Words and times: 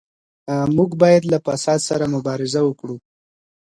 موږ 0.75 0.91
بايد 1.01 1.23
له 1.31 1.37
فساد 1.45 1.79
سره 1.89 2.05
مبارزه 2.15 2.59
وکړو. 2.65 2.95